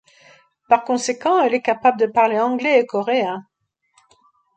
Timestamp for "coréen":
2.87-3.45